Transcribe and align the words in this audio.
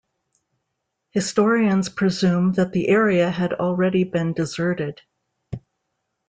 Historians 1.11 1.87
presume 1.87 2.53
that 2.53 2.71
the 2.73 2.87
area 2.87 3.29
had 3.29 3.53
already 3.53 4.03
been 4.03 4.33
deserted. 4.33 4.99